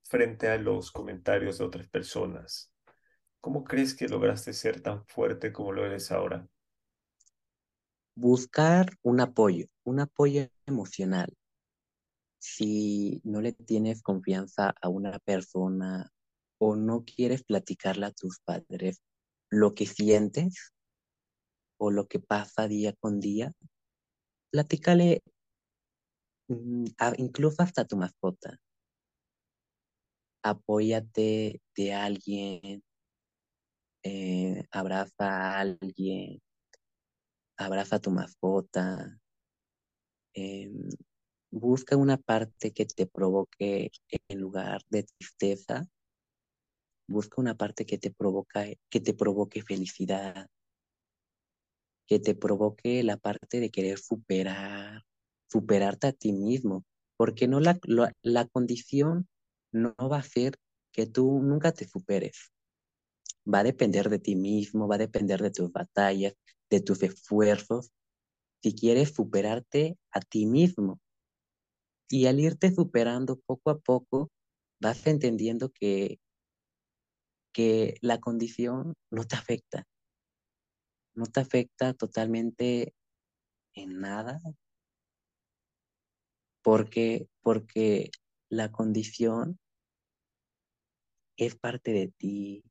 [0.04, 2.72] frente a los comentarios de otras personas.
[3.40, 6.46] ¿Cómo crees que lograste ser tan fuerte como lo eres ahora?
[8.14, 11.36] buscar un apoyo, un apoyo emocional.
[12.38, 16.12] Si no le tienes confianza a una persona
[16.58, 19.00] o no quieres platicarle a tus padres
[19.50, 20.74] lo que sientes
[21.78, 23.52] o lo que pasa día con día,
[24.50, 25.22] platícale
[26.48, 26.86] mm,
[27.18, 28.58] incluso hasta tu mascota.
[30.42, 32.82] Apóyate de alguien,
[34.02, 36.40] eh, abraza a alguien,
[37.56, 39.18] abraza a tu mascota,
[40.34, 40.90] em,
[41.50, 43.90] busca una parte que te provoque,
[44.28, 45.86] en lugar de tristeza,
[47.06, 50.48] busca una parte que te, provoca, que te provoque felicidad,
[52.06, 55.02] que te provoque la parte de querer superar,
[55.50, 56.84] superarte a ti mismo,
[57.16, 57.78] porque no la,
[58.22, 59.28] la condición
[59.72, 60.58] no va a ser
[60.92, 62.52] que tú nunca te superes.
[63.52, 66.34] Va a depender de ti mismo, va a depender de tus batallas,
[66.70, 67.90] de tus esfuerzos,
[68.62, 71.00] si quieres superarte a ti mismo.
[72.08, 74.30] Y al irte superando poco a poco,
[74.80, 76.18] vas entendiendo que,
[77.54, 79.86] que la condición no te afecta.
[81.14, 82.94] No te afecta totalmente
[83.74, 84.40] en nada.
[86.62, 88.10] Porque, porque
[88.50, 89.58] la condición
[91.36, 92.64] es parte de ti,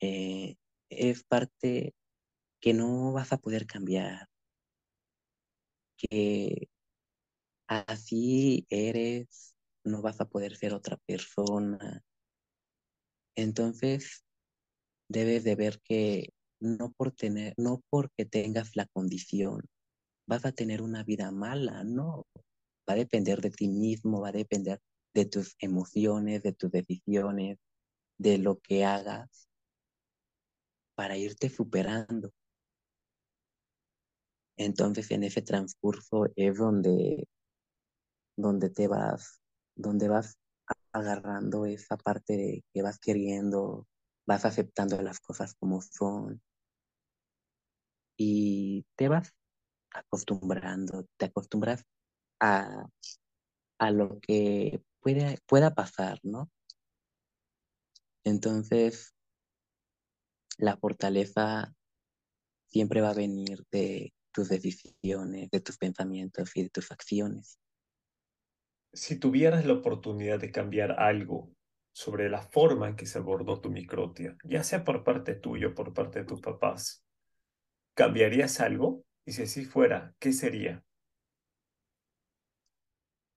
[0.00, 0.56] eh,
[0.88, 1.94] es parte
[2.60, 4.28] que no vas a poder cambiar,
[5.96, 6.68] que
[7.68, 9.54] así eres,
[9.84, 12.02] no vas a poder ser otra persona.
[13.40, 14.22] Entonces,
[15.08, 19.62] debes de ver que no por tener, no porque tengas la condición,
[20.28, 22.26] vas a tener una vida mala, no.
[22.88, 24.78] Va a depender de ti mismo, va a depender
[25.14, 27.58] de tus emociones, de tus decisiones,
[28.18, 29.48] de lo que hagas
[30.94, 32.30] para irte superando.
[34.58, 37.26] Entonces en ese transcurso es donde,
[38.36, 39.40] donde te vas,
[39.74, 40.36] donde vas
[40.92, 43.86] agarrando esa parte de que vas queriendo,
[44.26, 46.42] vas aceptando las cosas como son
[48.16, 49.32] y te vas
[49.92, 51.84] acostumbrando, te acostumbras
[52.40, 52.86] a,
[53.78, 54.82] a lo que
[55.46, 56.50] pueda pasar, ¿no?
[58.24, 59.14] Entonces,
[60.58, 61.74] la fortaleza
[62.68, 67.58] siempre va a venir de tus decisiones, de tus pensamientos y de tus acciones.
[68.92, 71.50] Si tuvieras la oportunidad de cambiar algo
[71.92, 75.74] sobre la forma en que se abordó tu microtia, ya sea por parte tuya o
[75.74, 77.04] por parte de tus papás,
[77.94, 79.04] ¿cambiarías algo?
[79.24, 80.84] Y si así fuera, ¿qué sería?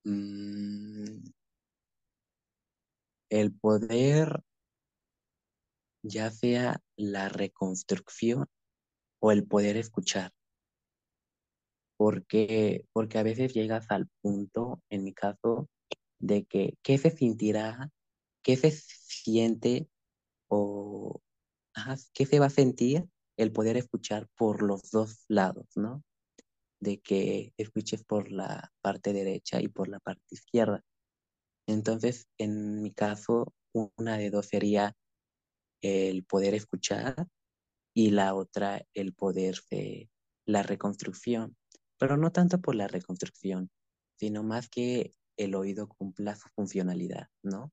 [0.05, 1.23] Mm,
[3.29, 4.41] el poder,
[6.03, 8.47] ya sea la reconstrucción
[9.19, 10.31] o el poder escuchar
[12.03, 15.69] porque, porque a veces llegas al punto, en mi caso,
[16.19, 17.91] de que qué se sentirá,
[18.43, 19.87] qué se siente
[20.49, 21.21] o
[22.13, 26.03] qué se va a sentir el poder escuchar por los dos lados, ¿no?
[26.81, 30.83] de que escuches por la parte derecha y por la parte izquierda.
[31.69, 33.53] Entonces, en mi caso,
[33.95, 34.93] una de dos sería
[35.81, 37.29] el poder escuchar
[37.95, 40.09] y la otra el poder de
[40.45, 41.55] la reconstrucción,
[42.03, 43.71] pero no tanto por la reconstrucción,
[44.19, 47.71] sino más que el oído cumpla su funcionalidad, ¿no?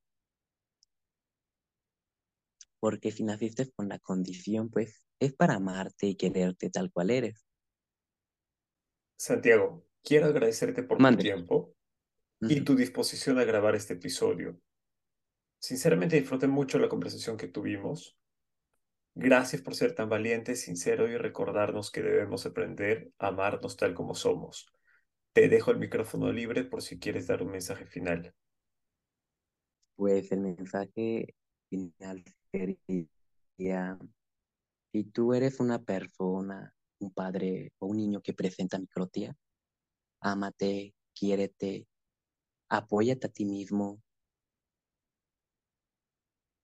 [2.79, 7.45] Porque si naciste con la condición, pues es para amarte y quererte tal cual eres.
[9.17, 11.75] Santiago, quiero agradecerte por tu tiempo
[12.39, 14.57] y tu disposición a grabar este episodio.
[15.59, 18.17] Sinceramente disfruté mucho la conversación que tuvimos.
[19.13, 24.15] Gracias por ser tan valiente, sincero y recordarnos que debemos aprender a amarnos tal como
[24.15, 24.71] somos.
[25.33, 28.33] Te dejo el micrófono libre por si quieres dar un mensaje final.
[29.95, 31.35] Pues el mensaje
[31.69, 33.97] final sería,
[34.91, 39.35] si tú eres una persona, un padre o un niño que presenta microtía,
[40.21, 41.85] ámate, quiérete,
[42.69, 44.01] apóyate a ti mismo,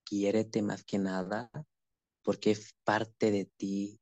[0.06, 1.52] quiérete más que nada,
[2.28, 4.02] porque es parte de ti.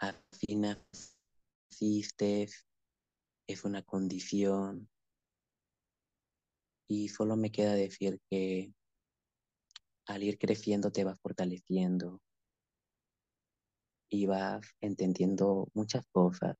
[0.00, 2.48] Así naciste,
[3.46, 4.88] es una condición.
[6.88, 8.74] Y solo me queda decir que
[10.08, 12.20] al ir creciendo te vas fortaleciendo
[14.10, 16.56] y vas entendiendo muchas cosas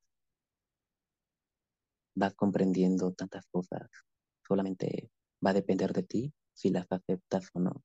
[2.15, 3.89] vas comprendiendo tantas cosas.
[4.45, 5.09] Solamente
[5.45, 7.83] va a depender de ti si las aceptas o no.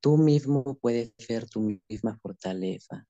[0.00, 3.06] Tú mismo puedes ser tu misma fortaleza,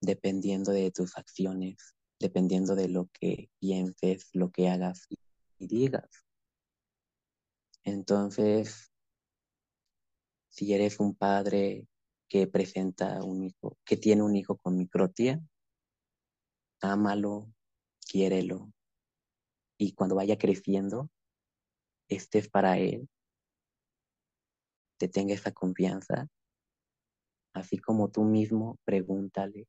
[0.00, 5.18] dependiendo de tus acciones, dependiendo de lo que pienses, lo que hagas y,
[5.58, 6.26] digas.
[7.84, 8.92] Entonces,
[10.50, 11.86] si eres un padre
[12.28, 15.40] que presenta un hijo, que tiene un hijo con microtia,
[16.80, 17.52] ámalo,
[18.06, 18.72] quiérelo.
[19.78, 21.10] Y cuando vaya creciendo,
[22.08, 23.08] estés para él,
[24.98, 26.28] te tenga esa confianza.
[27.54, 29.66] Así como tú mismo, pregúntale,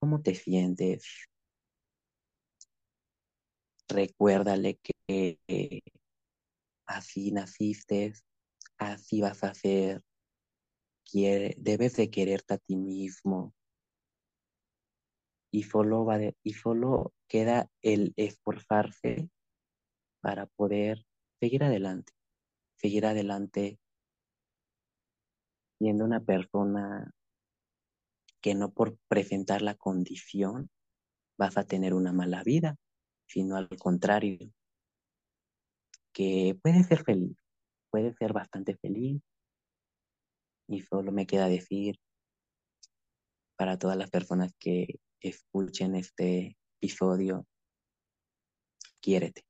[0.00, 1.28] ¿cómo te sientes?
[3.88, 5.38] Recuérdale que
[6.86, 8.14] así naciste,
[8.78, 10.02] así vas a ser.
[11.04, 13.54] Quiere, debes de quererte a ti mismo,
[15.54, 19.30] y solo, va y solo queda el esforzarse
[20.20, 21.06] para poder
[21.38, 22.12] seguir adelante,
[22.74, 23.78] seguir adelante
[25.78, 27.10] siendo una persona
[28.40, 30.68] que no por presentar la condición
[31.38, 32.76] vas a tener una mala vida,
[33.26, 34.52] sino al contrario,
[36.12, 37.36] que puede ser feliz,
[37.90, 39.20] puede ser bastante feliz
[40.68, 41.96] y solo me queda decir
[43.56, 47.46] para todas las personas que escuchen este episodio,
[49.00, 49.42] quiérete.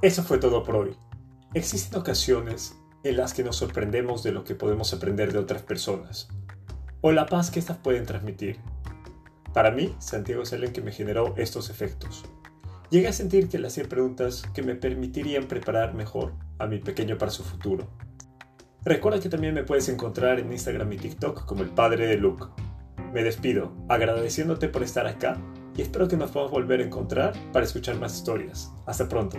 [0.00, 0.96] Eso fue todo por hoy.
[1.54, 6.28] Existen ocasiones en las que nos sorprendemos de lo que podemos aprender de otras personas,
[7.00, 8.60] o la paz que éstas pueden transmitir.
[9.52, 12.24] Para mí, Santiago es el que me generó estos efectos.
[12.90, 17.18] Llegué a sentir que le hacía preguntas que me permitirían preparar mejor a mi pequeño
[17.18, 17.88] para su futuro.
[18.84, 22.46] Recuerda que también me puedes encontrar en Instagram y TikTok como el padre de Luke.
[23.12, 25.36] Me despido, agradeciéndote por estar acá
[25.76, 28.72] y espero que nos podamos volver a encontrar para escuchar más historias.
[28.86, 29.38] Hasta pronto.